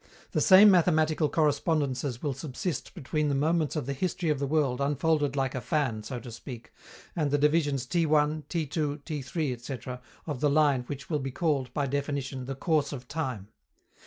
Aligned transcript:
The 0.31 0.41
same 0.41 0.71
mathematical 0.71 1.29
correspondences 1.29 2.23
will 2.23 2.33
subsist 2.33 2.95
between 2.95 3.29
the 3.29 3.35
moments 3.35 3.75
of 3.75 3.85
the 3.85 3.93
history 3.93 4.31
of 4.31 4.39
the 4.39 4.47
world 4.47 4.81
unfolded 4.81 5.35
like 5.35 5.53
a 5.53 5.61
fan, 5.61 6.01
so 6.01 6.19
to 6.21 6.31
speak, 6.31 6.73
and 7.15 7.29
the 7.29 7.37
divisions 7.37 7.85
T_, 7.85 8.07
T_, 8.49 8.67
T_,... 9.03 10.01
of 10.25 10.39
the 10.41 10.49
line 10.49 10.85
which 10.87 11.07
will 11.07 11.19
be 11.19 11.29
called, 11.29 11.71
by 11.75 11.85
definition, 11.85 12.45
"the 12.45 12.55
course 12.55 12.91
of 12.91 13.07
time." 13.07 13.49